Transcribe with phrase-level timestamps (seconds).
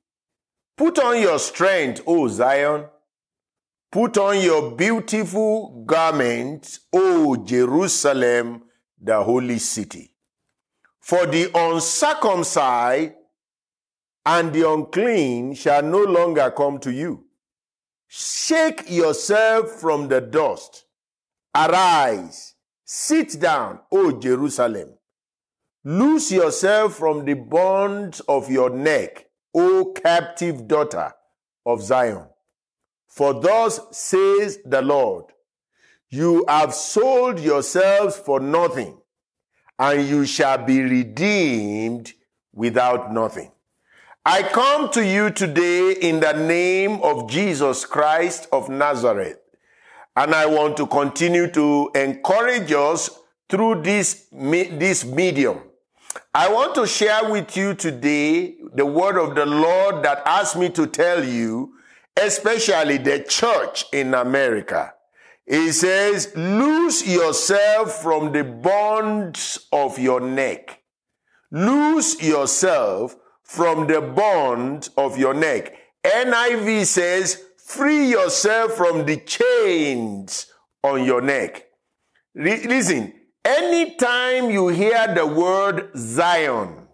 [0.76, 2.84] Put on your strength, O Zion.
[3.94, 8.64] Put on your beautiful garments, O Jerusalem,
[9.00, 10.10] the holy city.
[10.98, 13.12] For the uncircumcised
[14.26, 17.26] and the unclean shall no longer come to you.
[18.08, 20.86] Shake yourself from the dust.
[21.54, 24.88] Arise Sit down, O Jerusalem.
[25.84, 31.12] Loose yourself from the bonds of your neck, O captive daughter
[31.64, 32.26] of Zion.
[33.14, 35.26] For thus says the Lord,
[36.08, 38.96] you have sold yourselves for nothing,
[39.78, 42.12] and you shall be redeemed
[42.52, 43.50] without nothing.
[44.24, 49.38] I come to you today in the name of Jesus Christ of Nazareth
[50.16, 53.10] and I want to continue to encourage us
[53.48, 55.60] through this, this medium.
[56.32, 60.68] I want to share with you today the word of the Lord that asked me
[60.70, 61.74] to tell you,
[62.16, 64.94] especially the church in America.
[65.46, 70.82] He says, lose yourself from the bonds of your neck.
[71.50, 75.76] Lose yourself from the bond of your neck.
[76.04, 80.46] NIV says, Free yourself from the chains
[80.82, 81.66] on your neck.
[82.34, 83.14] Re- listen,
[83.44, 86.86] anytime you hear the word Zion,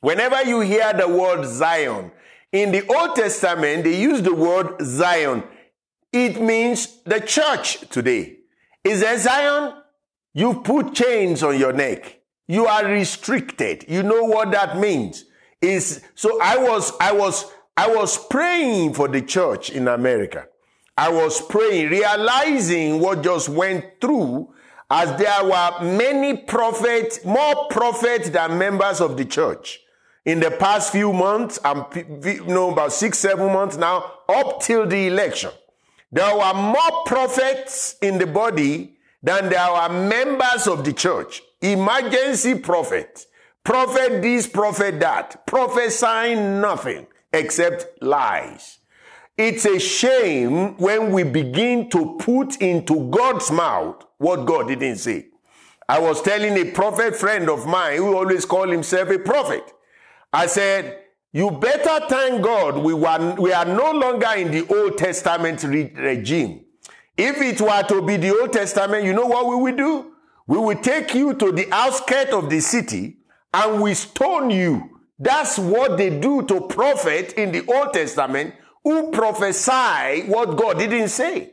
[0.00, 2.10] whenever you hear the word Zion,
[2.52, 5.44] in the Old Testament, they use the word Zion.
[6.12, 8.38] It means the church today.
[8.82, 9.74] Is there Zion?
[10.32, 12.20] You put chains on your neck.
[12.46, 13.84] You are restricted.
[13.88, 15.24] You know what that means.
[15.60, 20.46] Is so I was I was I was praying for the church in America.
[20.96, 24.52] I was praying, realizing what just went through
[24.90, 29.80] as there were many prophets, more prophets than members of the church.
[30.28, 31.86] In the past few months, I'm,
[32.22, 35.52] you know, about six, seven months now, up till the election,
[36.12, 41.40] there were more prophets in the body than there were members of the church.
[41.62, 43.24] Emergency prophet,
[43.64, 48.80] prophet this, prophet that, prophesying nothing except lies.
[49.38, 55.28] It's a shame when we begin to put into God's mouth what God didn't say.
[55.88, 59.72] I was telling a prophet friend of mine who always called himself a prophet.
[60.32, 61.00] I said,
[61.32, 65.92] you better thank God we, were, we are no longer in the Old Testament re-
[65.94, 66.64] regime.
[67.16, 70.12] If it were to be the Old Testament, you know what we will do?
[70.46, 73.18] We will take you to the outskirts of the city
[73.52, 78.54] and we stone you that's what they do to prophet in the Old Testament
[78.84, 81.50] who prophesy what God didn't say.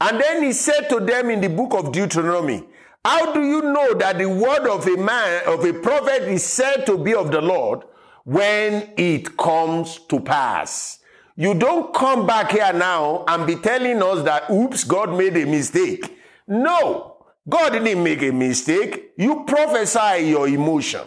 [0.00, 2.64] And then he said to them in the book of Deuteronomy,
[3.04, 6.86] how do you know that the word of a man, of a prophet is said
[6.86, 7.82] to be of the Lord
[8.24, 10.98] when it comes to pass.
[11.36, 15.46] You don't come back here now and be telling us that, oops, God made a
[15.46, 16.18] mistake.
[16.46, 17.16] No,
[17.48, 19.12] God didn't make a mistake.
[19.16, 21.02] You prophesy your emotion.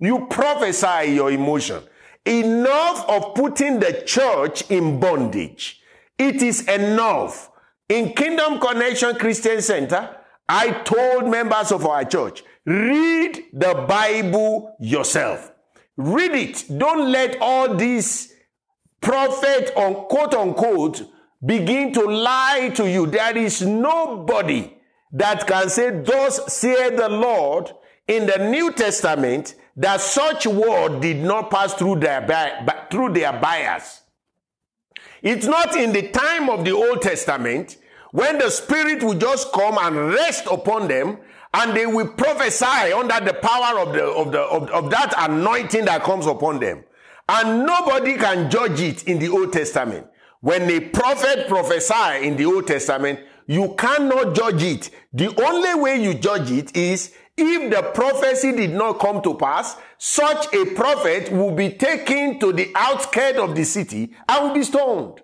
[0.00, 1.82] You prophesy your emotion.
[2.24, 5.80] Enough of putting the church in bondage.
[6.18, 7.50] It is enough.
[7.88, 10.16] In Kingdom Connection Christian Center,
[10.48, 15.52] I told members of our church, read the Bible yourself.
[15.98, 16.78] Read it.
[16.78, 18.32] Don't let all these
[19.00, 21.02] prophet on quote unquote
[21.44, 23.06] begin to lie to you.
[23.06, 24.76] There is nobody
[25.12, 27.72] that can say, thus saith the Lord
[28.06, 32.24] in the New Testament that such word did not pass through their,
[32.90, 34.02] through their bias.
[35.20, 37.76] It's not in the time of the Old Testament
[38.12, 41.18] when the Spirit will just come and rest upon them
[41.54, 45.84] and they will prophesy under the power of the, of the, of, of that anointing
[45.86, 46.84] that comes upon them.
[47.28, 50.06] And nobody can judge it in the Old Testament.
[50.40, 54.90] When a prophet prophesy in the Old Testament, you cannot judge it.
[55.12, 59.76] The only way you judge it is if the prophecy did not come to pass,
[59.96, 64.62] such a prophet will be taken to the outskirts of the city and will be
[64.62, 65.20] stoned.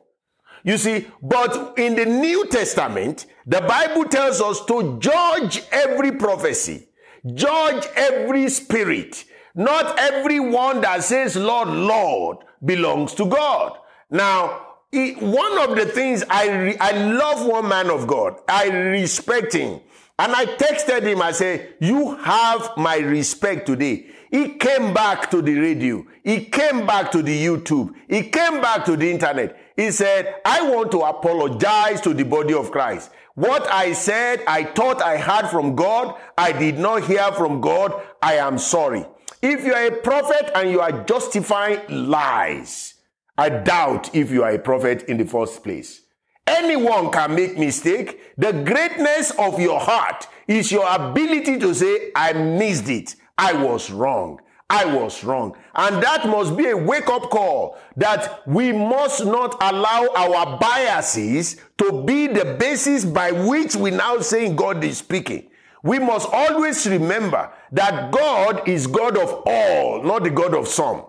[0.65, 6.89] You see, but in the New Testament, the Bible tells us to judge every prophecy,
[7.35, 9.25] judge every spirit.
[9.55, 13.79] Not everyone that says Lord, Lord belongs to God.
[14.11, 18.41] Now, one of the things I, re- I love one man of God.
[18.49, 19.81] I respect him.
[20.19, 24.07] And I texted him, I said, you have my respect today.
[24.35, 26.05] He came back to the radio.
[26.25, 27.95] He came back to the YouTube.
[28.09, 29.57] He came back to the internet.
[29.77, 33.13] He said, I want to apologize to the body of Christ.
[33.37, 36.17] What I said, I thought I heard from God.
[36.37, 37.95] I did not hear from God.
[38.21, 39.07] I am sorry.
[39.41, 42.95] If you are a prophet and you are justifying lies,
[43.39, 46.03] I doubt if you are a prophet in the first place.
[46.45, 48.35] Anyone can make mistake.
[48.37, 53.15] The greatness of your heart is your ability to say, I missed it.
[53.39, 54.41] I was wrong.
[54.71, 55.57] I was wrong.
[55.75, 61.61] And that must be a wake up call that we must not allow our biases
[61.79, 65.51] to be the basis by which we now saying God is speaking.
[65.83, 71.05] We must always remember that God is God of all, not the God of some.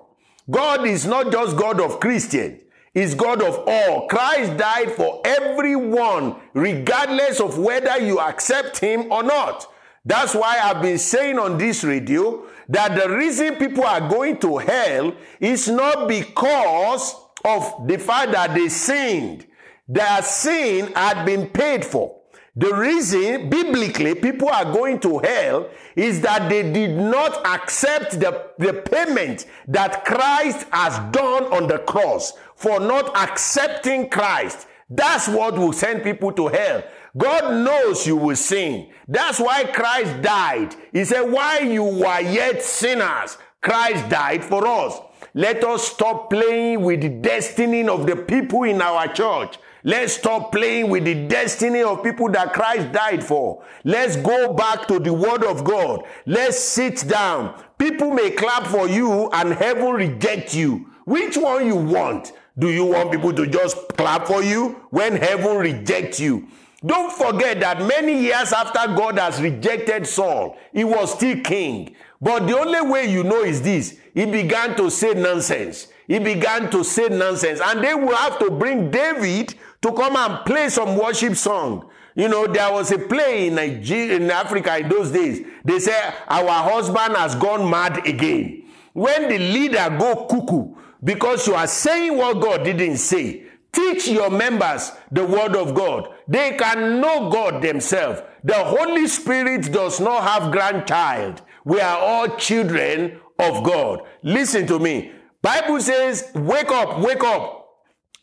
[0.51, 2.61] God is not just God of Christians
[2.95, 4.07] is God of all.
[4.07, 9.67] Christ died for everyone, regardless of whether you accept him or not.
[10.05, 14.57] That's why I've been saying on this radio that the reason people are going to
[14.57, 19.45] hell is not because of the fact that they sinned.
[19.87, 22.19] Their sin had been paid for.
[22.55, 28.49] The reason biblically people are going to hell is that they did not accept the,
[28.57, 34.67] the payment that Christ has done on the cross for not accepting Christ.
[34.89, 36.83] That's what will send people to hell.
[37.17, 38.89] God knows you will sin.
[39.07, 40.75] That's why Christ died.
[40.91, 44.99] He said, while you were yet sinners, Christ died for us.
[45.33, 49.57] Let us stop playing with the destiny of the people in our church.
[49.83, 53.63] Let's stop playing with the destiny of people that Christ died for.
[53.83, 56.03] Let's go back to the Word of God.
[56.25, 57.61] Let's sit down.
[57.77, 60.89] People may clap for you and heaven reject you.
[61.05, 62.33] Which one you want?
[62.57, 66.47] Do you want people to just clap for you when heaven rejects you?
[66.85, 71.95] Don't forget that many years after God has rejected Saul, he was still king.
[72.21, 75.87] But the only way you know is this he began to say nonsense.
[76.07, 77.59] He began to say nonsense.
[77.63, 81.89] And they will have to bring David to come and play some worship song.
[82.15, 85.45] You know, there was a play in Nigeria, in Africa in those days.
[85.65, 88.63] They say, our husband has gone mad again.
[88.93, 93.44] When the leader go cuckoo, because you are saying what God didn't say,
[93.75, 96.09] teach your members the word of God.
[96.27, 98.21] They can know God themselves.
[98.43, 101.41] The Holy Spirit does not have grandchild.
[101.65, 104.01] We are all children of God.
[104.23, 105.11] Listen to me.
[105.41, 107.69] Bible says, wake up, wake up.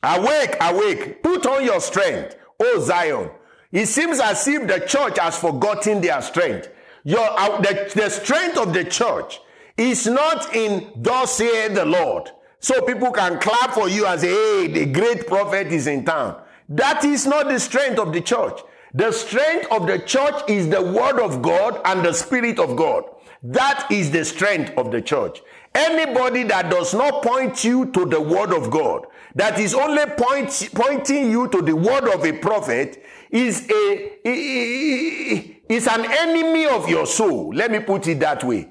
[0.03, 1.23] Awake, awake.
[1.23, 3.31] Put on your strength, O Zion.
[3.71, 6.69] It seems as if the church has forgotten their strength.
[7.05, 9.41] Your, uh, the, the strength of the church
[9.77, 12.31] is not in thus saith the Lord.
[12.63, 16.41] So people can clap for you and say, hey, the great prophet is in town.
[16.69, 18.61] That is not the strength of the church.
[18.95, 23.05] The strength of the church is the word of God and the spirit of God.
[23.43, 25.43] That is the strength of the church.
[25.75, 30.69] Anybody that does not point you to the word of God, that is only point,
[30.75, 34.19] pointing you to the word of a prophet, is a
[35.69, 37.53] is an enemy of your soul.
[37.55, 38.69] Let me put it that way.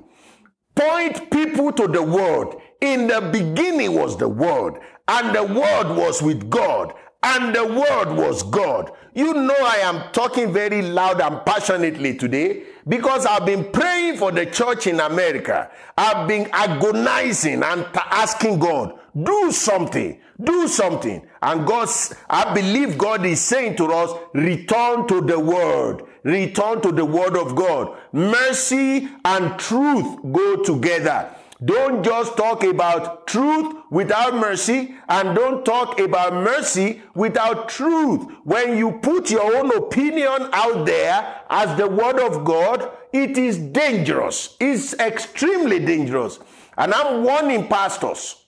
[0.75, 2.55] Point people to the word.
[2.81, 8.15] In the beginning was the Word, and the Word was with God, and the Word
[8.15, 8.91] was God.
[9.13, 14.31] You know, I am talking very loud and passionately today because I've been praying for
[14.31, 15.69] the church in America.
[15.97, 21.21] I've been agonizing and asking God, do something, do something.
[21.43, 21.89] And God,
[22.29, 27.37] I believe God is saying to us, return to the Word, return to the Word
[27.37, 27.95] of God.
[28.11, 31.35] Mercy and truth go together.
[31.63, 38.21] Don't just talk about truth without mercy and don't talk about mercy without truth.
[38.43, 43.59] When you put your own opinion out there as the word of God, it is
[43.59, 44.57] dangerous.
[44.59, 46.39] It's extremely dangerous.
[46.77, 48.43] And I'm warning pastors.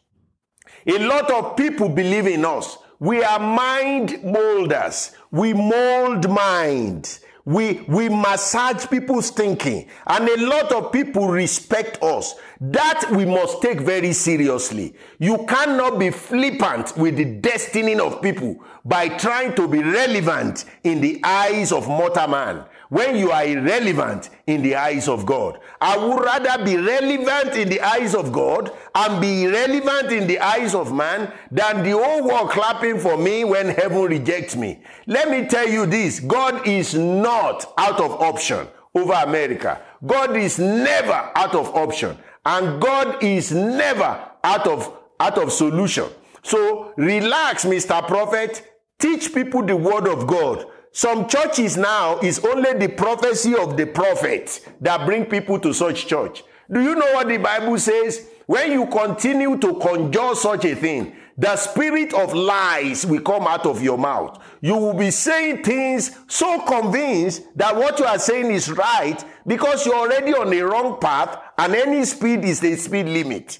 [0.87, 2.79] A lot of people believe in us.
[2.97, 5.11] We are mind molders.
[5.29, 12.35] We mold minds we we massage people's thinking and a lot of people respect us.
[12.61, 14.95] That we must take very seriously.
[15.19, 21.01] You cannot be flippant with the destiny of people by trying to be relevant in
[21.01, 25.59] the eyes of mortal man when you are irrelevant in the eyes of God.
[25.81, 30.37] I would rather be relevant in the eyes of God and be irrelevant in the
[30.37, 34.79] eyes of man than the whole world clapping for me when heaven rejects me.
[35.07, 39.81] Let me tell you this God is not out of option over America.
[40.05, 42.15] God is never out of option.
[42.45, 46.09] And God is never out of out of solution.
[46.43, 48.07] So relax, Mr.
[48.07, 48.69] Prophet.
[48.99, 53.87] Teach people the word of God some churches now is only the prophecy of the
[53.87, 56.43] prophet that bring people to such church.
[56.71, 58.27] Do you know what the Bible says?
[58.45, 63.65] When you continue to conjure such a thing, the spirit of lies will come out
[63.65, 64.39] of your mouth.
[64.61, 69.87] You will be saying things so convinced that what you are saying is right because
[69.87, 73.57] you're already on the wrong path and any speed is the speed limit.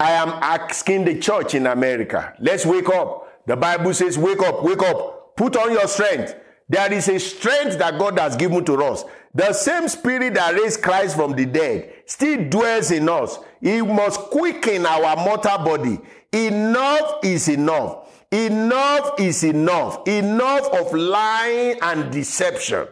[0.00, 3.46] I am asking the church in America, let's wake up.
[3.46, 5.23] The Bible says, wake up, wake up.
[5.36, 6.34] Put on your strength.
[6.68, 9.04] There is a strength that God has given to us.
[9.34, 13.38] The same spirit that raised Christ from the dead still dwells in us.
[13.60, 15.98] He must quicken our mortal body.
[16.32, 18.08] Enough is enough.
[18.30, 20.06] Enough is enough.
[20.08, 22.86] Enough of lying and deception.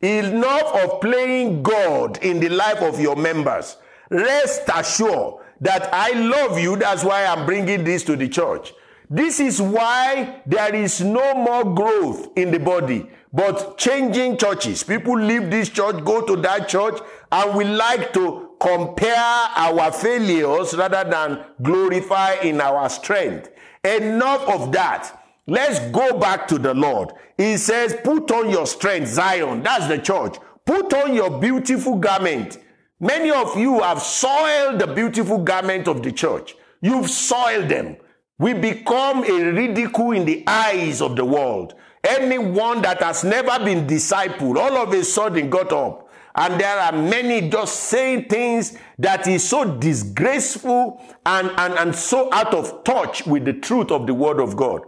[0.00, 3.76] Enough of playing God in the life of your members.
[4.10, 6.76] Rest assured that I love you.
[6.76, 8.72] That's why I'm bringing this to the church.
[9.10, 14.82] This is why there is no more growth in the body, but changing churches.
[14.82, 16.98] People leave this church, go to that church,
[17.32, 23.50] and we like to compare our failures rather than glorify in our strength.
[23.82, 25.14] Enough of that.
[25.46, 27.12] Let's go back to the Lord.
[27.38, 29.62] He says, Put on your strength, Zion.
[29.62, 30.36] That's the church.
[30.66, 32.58] Put on your beautiful garment.
[33.00, 36.54] Many of you have soiled the beautiful garment of the church.
[36.82, 37.96] You've soiled them.
[38.38, 41.74] We become a ridicule in the eyes of the world.
[42.04, 46.08] Anyone that has never been discipled, all of a sudden got up.
[46.36, 52.32] And there are many just saying things that is so disgraceful and, and, and so
[52.32, 54.82] out of touch with the truth of the word of God.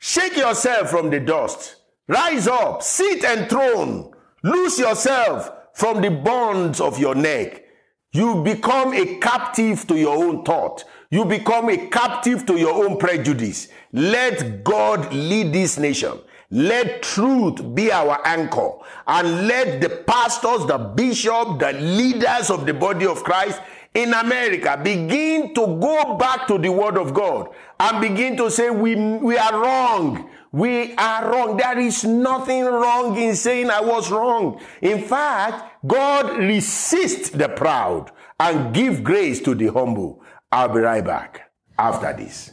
[0.00, 1.76] Shake yourself from the dust.
[2.08, 4.12] Rise up, sit enthroned.
[4.42, 7.64] Loose yourself from the bonds of your neck.
[8.10, 10.84] You become a captive to your own thought.
[11.12, 13.68] You become a captive to your own prejudice.
[13.92, 16.18] Let God lead this nation.
[16.50, 18.70] Let truth be our anchor.
[19.06, 23.60] And let the pastors, the bishop, the leaders of the body of Christ
[23.92, 28.70] in America begin to go back to the word of God and begin to say,
[28.70, 30.30] we, we are wrong.
[30.50, 31.58] We are wrong.
[31.58, 34.62] There is nothing wrong in saying I was wrong.
[34.80, 40.21] In fact, God resists the proud and give grace to the humble.
[40.52, 42.52] I'll be right back after this.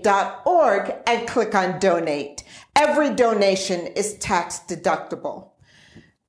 [0.00, 2.44] dot org and click on donate.
[2.74, 5.50] Every donation is tax deductible.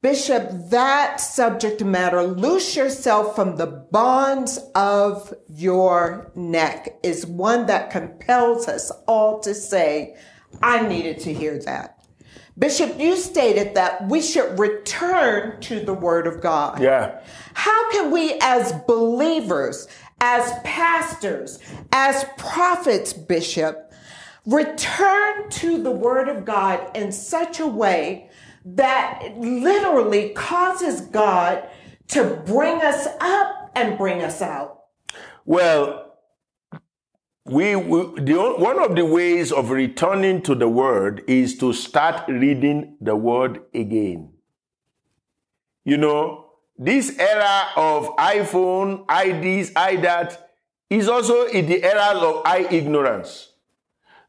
[0.01, 7.89] Bishop, that subject matter, loose yourself from the bonds of your neck, is one that
[7.89, 10.17] compels us all to say,
[10.61, 11.92] I needed to hear that.
[12.57, 16.81] Bishop, you stated that we should return to the Word of God.
[16.81, 17.21] Yeah.
[17.53, 19.87] How can we, as believers,
[20.21, 21.59] as pastors,
[21.91, 23.91] as prophets, Bishop,
[24.45, 28.29] return to the Word of God in such a way
[28.65, 31.67] that literally causes God
[32.09, 34.83] to bring us up and bring us out?
[35.45, 36.02] Well,
[37.45, 42.27] we, we the, one of the ways of returning to the word is to start
[42.29, 44.31] reading the word again.
[45.83, 50.37] You know, this era of iPhone, IDs, IDAT
[50.89, 53.49] is also in the era of high ignorance.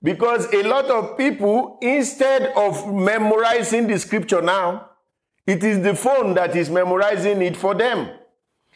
[0.03, 4.91] Because a lot of people, instead of memorizing the scripture now,
[5.47, 8.11] it is the phone that is memorizing it for them.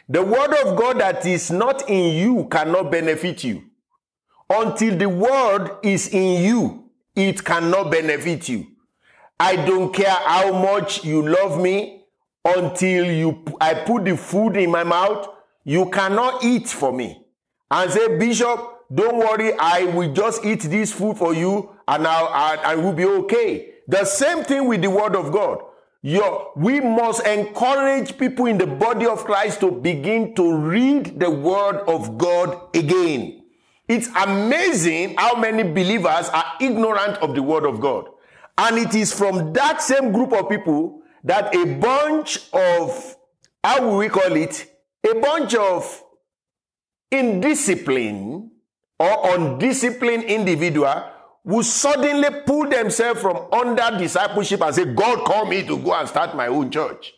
[0.08, 3.67] The word of God that is not in you cannot benefit you.
[4.50, 8.66] Until the word is in you, it cannot benefit you.
[9.38, 12.04] I don't care how much you love me
[12.44, 15.28] until you I put the food in my mouth,
[15.64, 17.24] you cannot eat for me.
[17.70, 22.28] And say, Bishop, don't worry, I will just eat this food for you and I'll,
[22.28, 23.74] I, I will be okay.
[23.86, 25.58] The same thing with the word of God.
[26.00, 31.30] Your, we must encourage people in the body of Christ to begin to read the
[31.30, 33.42] word of God again.
[33.88, 38.08] It's amazing how many believers are ignorant of the word of God.
[38.58, 43.16] And it is from that same group of people that a bunch of,
[43.64, 44.66] how will we call it?
[45.10, 46.04] A bunch of
[47.10, 48.50] indisciplined
[48.98, 51.04] or undisciplined individual
[51.44, 56.08] will suddenly pull themselves from under discipleship and say, God called me to go and
[56.08, 57.14] start my own church.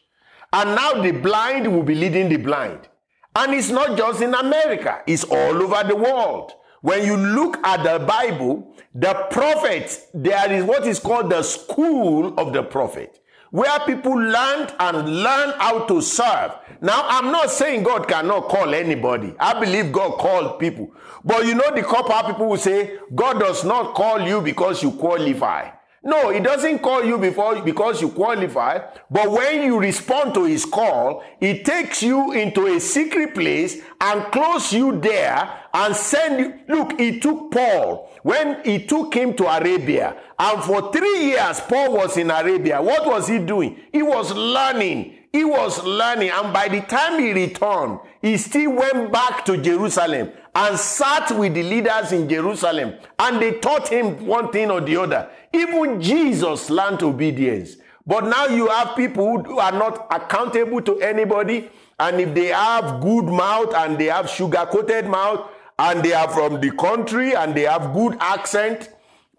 [0.52, 2.88] And now the blind will be leading the blind.
[3.34, 6.52] And it's not just in America, it's all over the world.
[6.82, 12.38] When you look at the Bible, the prophets, there is what is called the school
[12.38, 16.52] of the prophet, where people learned and learn how to serve.
[16.80, 19.34] Now, I'm not saying God cannot call anybody.
[19.38, 20.94] I believe God called people.
[21.22, 24.92] But you know, the couple people will say, God does not call you because you
[24.92, 25.68] qualify.
[26.02, 28.78] No, he doesn't call you before because you qualify,
[29.10, 34.24] but when you respond to his call, he takes you into a secret place and
[34.32, 36.54] close you there and send you.
[36.68, 41.92] Look, he took Paul when he took him to Arabia, and for three years, Paul
[41.92, 42.80] was in Arabia.
[42.80, 43.76] What was he doing?
[43.92, 45.18] He was learning.
[45.32, 50.32] He was learning, and by the time he returned, he still went back to Jerusalem
[50.54, 54.96] and sat with the leaders in Jerusalem, and they taught him one thing or the
[54.96, 55.30] other.
[55.52, 57.76] Even Jesus learned obedience.
[58.04, 63.00] But now you have people who are not accountable to anybody, and if they have
[63.00, 67.54] good mouth and they have sugar coated mouth, and they are from the country and
[67.54, 68.90] they have good accent,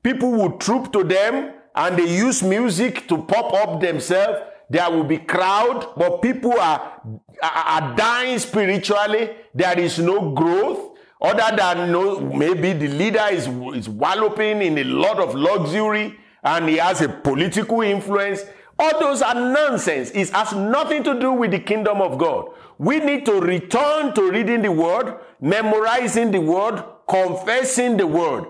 [0.01, 4.39] people will troop to them and they use music to pop up themselves
[4.71, 7.01] there will be crowd, but people are,
[7.43, 9.31] are dying spiritually.
[9.53, 10.97] There is no growth.
[11.21, 16.69] Other than no, maybe the leader is, is walloping in a lot of luxury and
[16.69, 18.43] he has a political influence.
[18.79, 20.10] All those are nonsense.
[20.12, 22.47] It has nothing to do with the kingdom of God.
[22.77, 28.45] We need to return to reading the word, memorizing the word, confessing the word.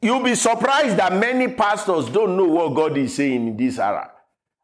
[0.00, 4.10] You'll be surprised that many pastors don't know what God is saying in this era.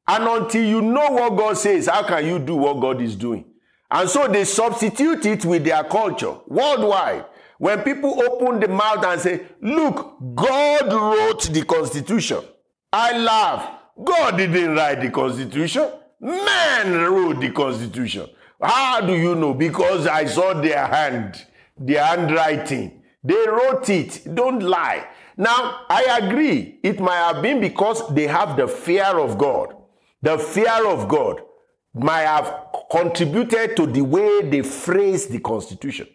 [0.06, 3.44] And until you know what God says, how can you do what God is doing?
[3.90, 7.26] And so they substitute it with their culture worldwide.
[7.58, 12.40] When people open the mouth and say, Look, God wrote the Constitution,
[12.92, 13.70] I laugh.
[14.02, 15.88] God didn't write the Constitution.
[16.18, 18.28] Man wrote the Constitution.
[18.60, 19.54] How do you know?
[19.54, 21.44] Because I saw their hand,
[21.76, 23.02] their handwriting.
[23.22, 24.34] They wrote it.
[24.34, 25.06] Don't lie.
[25.36, 26.80] Now, I agree.
[26.82, 29.74] It might have been because they have the fear of God.
[30.22, 31.42] The fear of God.
[31.94, 36.08] might have contributed to the way they phrase the Constitution.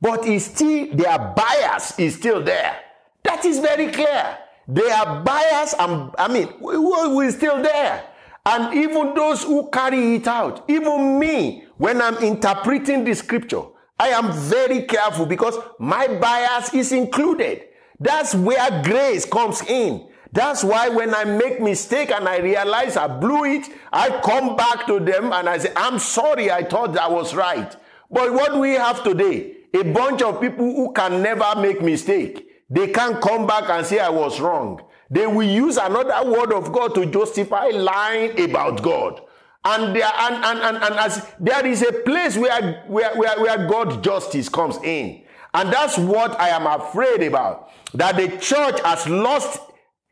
[0.00, 2.76] But still, their bias is still there.
[3.22, 4.38] That is very clear.
[4.68, 8.04] Their bias, and I mean, we're still there.
[8.46, 13.62] And even those who carry it out, even me, when I'm interpreting the scripture,
[13.98, 17.62] I am very careful because my bias is included.
[17.98, 20.08] That's where grace comes in.
[20.34, 24.84] That's why when I make mistake and I realize I blew it, I come back
[24.88, 27.74] to them and I say, I'm sorry, I thought I was right.
[28.10, 32.50] But what we have today, a bunch of people who can never make mistake.
[32.68, 34.80] They can't come back and say I was wrong.
[35.08, 39.20] They will use another word of God to justify lying about God.
[39.64, 44.00] And there, and, and, and, and as there is a place where, where, where, where
[44.00, 45.22] justice comes in.
[45.54, 47.70] And that's what I am afraid about.
[47.92, 49.60] That the church has lost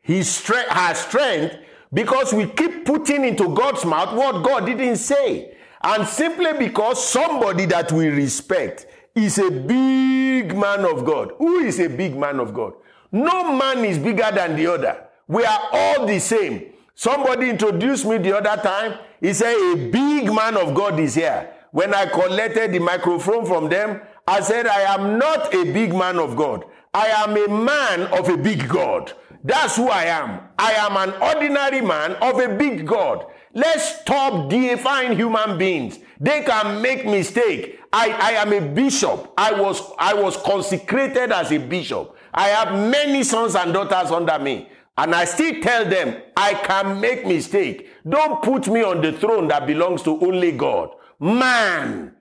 [0.03, 1.55] his strength, her strength
[1.91, 5.55] because we keep putting into God's mouth what God didn't say.
[5.81, 8.85] And simply because somebody that we respect
[9.15, 11.33] is a big man of God.
[11.37, 12.73] Who is a big man of God?
[13.11, 15.05] No man is bigger than the other.
[15.27, 16.73] We are all the same.
[16.95, 18.97] Somebody introduced me the other time.
[19.21, 21.49] He said, A big man of God is here.
[21.71, 26.17] When I collected the microphone from them, I said, I am not a big man
[26.17, 26.65] of God.
[26.93, 29.13] I am a man of a big God.
[29.43, 30.39] That's who I am.
[30.57, 33.25] I am an ordinary man of a big God.
[33.53, 35.99] Let's stop deifying human beings.
[36.19, 37.79] They can make mistake.
[37.91, 39.33] I, I am a bishop.
[39.37, 42.15] I was, I was consecrated as a bishop.
[42.33, 44.69] I have many sons and daughters under me.
[44.97, 47.89] And I still tell them, I can make mistake.
[48.07, 50.95] Don't put me on the throne that belongs to only God.
[51.19, 52.15] Man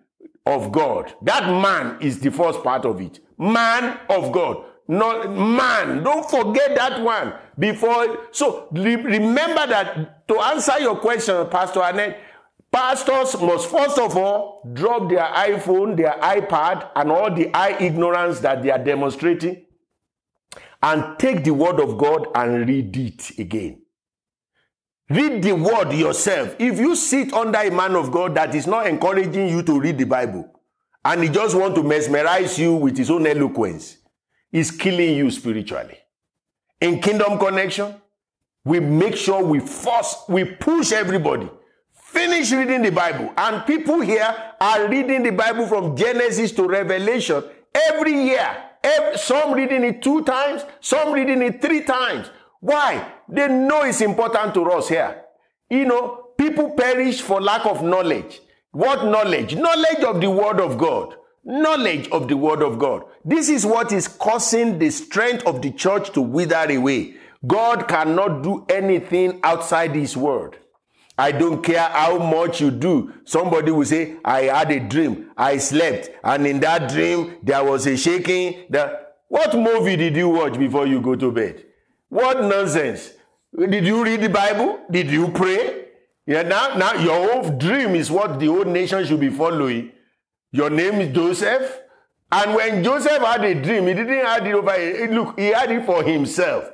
[0.45, 1.15] of God.
[1.23, 3.21] That man is the first part of it.
[3.39, 6.03] Man of God not man.
[6.03, 8.29] Don't forget that one before.
[8.33, 12.21] So remember that to answer your question, Pastor Annette,
[12.71, 18.40] pastors must first of all drop their iPhone, their iPad, and all the eye ignorance
[18.40, 19.64] that they are demonstrating
[20.83, 23.83] and take the word of God and read it again.
[25.09, 26.57] Read the word yourself.
[26.59, 29.99] If you sit under a man of God that is not encouraging you to read
[29.99, 30.49] the Bible
[31.05, 33.99] and he just want to mesmerize you with his own eloquence,
[34.53, 35.99] is killing you spiritually.
[36.81, 37.95] In Kingdom Connection,
[38.65, 41.49] we make sure we force, we push everybody.
[41.95, 43.33] Finish reading the Bible.
[43.37, 47.43] And people here are reading the Bible from Genesis to Revelation
[47.75, 48.65] every year.
[48.85, 52.31] Every, some reading it two times, some reading it three times.
[52.61, 53.12] Why?
[53.29, 55.23] They know it's important to us here.
[55.71, 58.41] You know, people perish for lack of knowledge.
[58.73, 59.55] What knowledge?
[59.57, 63.03] Knowledge of the Word of God knowledge of the word of God.
[63.25, 67.17] This is what is causing the strength of the church to wither away.
[67.47, 70.59] God cannot do anything outside his word.
[71.19, 73.13] I don't care how much you do.
[73.25, 75.31] Somebody will say, I had a dream.
[75.37, 76.11] I slept.
[76.25, 78.65] And in that dream, there was a shaking.
[79.29, 81.65] What movie did you watch before you go to bed?
[82.09, 83.13] What nonsense.
[83.59, 84.81] Did you read the Bible?
[84.91, 85.87] Did you pray?
[86.27, 89.93] Yeah, now, now your whole dream is what the whole nation should be following.
[90.53, 91.81] Your name is Joseph.
[92.31, 95.15] And when Joseph had a dream, he didn't have it over.
[95.15, 96.71] Look, he had it for himself.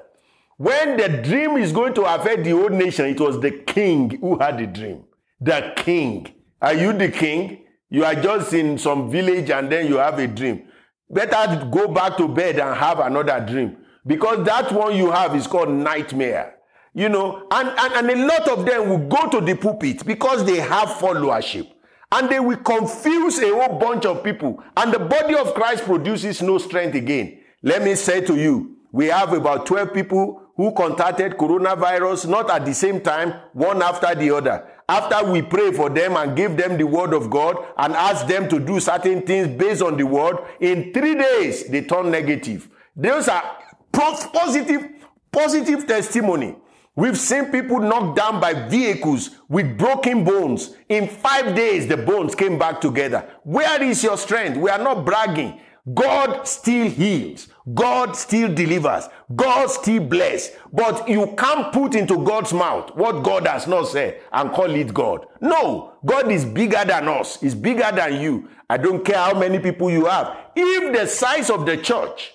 [0.56, 4.38] When the dream is going to affect the whole nation, it was the king who
[4.38, 5.04] had the dream.
[5.40, 6.32] The king.
[6.60, 7.64] Are you the king?
[7.88, 10.64] You are just in some village and then you have a dream.
[11.08, 13.76] Better go back to bed and have another dream.
[14.04, 16.56] Because that one you have is called nightmare.
[16.94, 20.44] You know, and, and, and a lot of them will go to the pulpit because
[20.44, 21.70] they have followership.
[22.10, 24.62] And they will confuse a whole bunch of people.
[24.76, 27.40] And the body of Christ produces no strength again.
[27.62, 32.64] Let me say to you, we have about 12 people who contacted coronavirus, not at
[32.64, 34.66] the same time, one after the other.
[34.88, 38.48] After we pray for them and give them the word of God and ask them
[38.48, 42.68] to do certain things based on the word, in three days, they turn negative.
[42.96, 43.58] Those are
[43.92, 44.88] positive,
[45.30, 46.56] positive testimony.
[46.98, 50.74] We've seen people knocked down by vehicles with broken bones.
[50.88, 53.24] In five days, the bones came back together.
[53.44, 54.56] Where is your strength?
[54.56, 55.60] We are not bragging.
[55.94, 57.46] God still heals.
[57.72, 59.04] God still delivers.
[59.36, 60.50] God still bless.
[60.72, 64.92] But you can't put into God's mouth what God has not said and call it
[64.92, 65.24] God.
[65.40, 67.38] No, God is bigger than us.
[67.40, 68.48] He's bigger than you.
[68.68, 70.36] I don't care how many people you have.
[70.56, 72.32] If the size of the church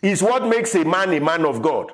[0.00, 1.92] is what makes a man a man of God,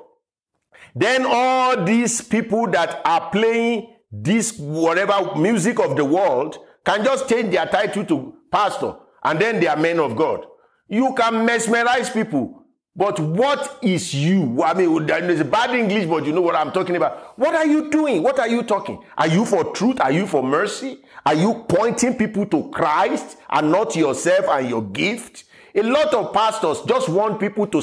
[0.94, 7.28] then all these people that are playing this whatever music of the world can just
[7.28, 8.94] change their title to pastor
[9.24, 10.46] and then they are men of God.
[10.88, 12.64] You can mesmerize people.
[12.96, 14.62] But what is you?
[14.62, 17.36] I mean, it's bad English, but you know what I'm talking about.
[17.36, 18.22] What are you doing?
[18.22, 19.02] What are you talking?
[19.18, 20.00] Are you for truth?
[20.00, 21.00] Are you for mercy?
[21.26, 25.44] Are you pointing people to Christ and not yourself and your gift?
[25.74, 27.82] A lot of pastors just want people to,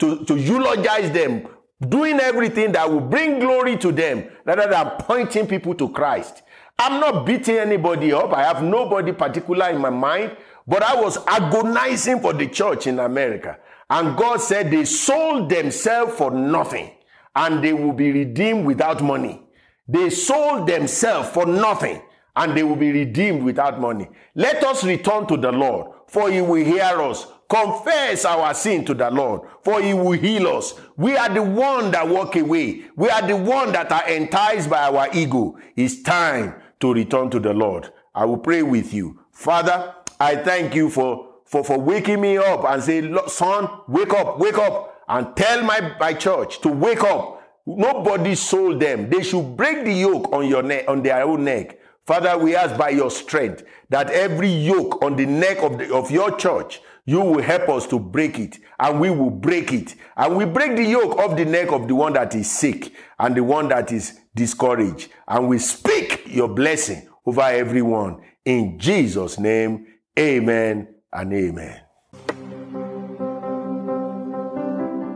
[0.00, 1.46] to, to eulogize them,
[1.86, 6.42] doing everything that will bring glory to them rather than pointing people to Christ.
[6.78, 8.32] I'm not beating anybody up.
[8.32, 10.36] I have nobody particular in my mind,
[10.66, 13.58] but I was agonizing for the church in America.
[13.90, 16.90] And God said they sold themselves for nothing
[17.34, 19.42] and they will be redeemed without money.
[19.86, 22.02] They sold themselves for nothing
[22.36, 24.08] and they will be redeemed without money.
[24.34, 27.26] Let us return to the Lord, for he will hear us.
[27.48, 30.74] Confess our sin to the Lord, for he will heal us.
[30.96, 32.84] We are the one that walk away.
[32.94, 35.56] We are the one that are enticed by our ego.
[35.74, 37.90] It's time to return to the Lord.
[38.14, 39.20] I will pray with you.
[39.32, 44.38] Father, I thank you for for, for waking me up and say, son, wake up,
[44.38, 47.42] wake up, and tell my, my church to wake up.
[47.66, 49.08] Nobody sold them.
[49.08, 51.80] They should break the yoke on your neck, on their own neck.
[52.06, 56.10] Father, we ask by your strength that every yoke on the neck of, the, of
[56.10, 59.94] your church, you will help us to break it and we will break it.
[60.14, 63.34] And we break the yoke of the neck of the one that is sick and
[63.34, 65.08] the one that is discouraged.
[65.26, 68.20] And we speak your blessing over everyone.
[68.44, 69.86] In Jesus' name,
[70.18, 71.80] amen and amen.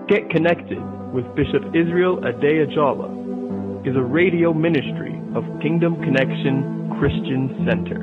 [0.08, 0.80] Get Connected
[1.12, 7.98] with Bishop Israel Ade Ajala is a radio ministry of Kingdom Connection Christian Center,